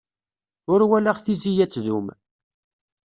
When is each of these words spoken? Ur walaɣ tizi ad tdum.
Ur 0.71 0.81
walaɣ 0.89 1.17
tizi 1.23 1.53
ad 1.63 1.69
tdum. 1.73 2.07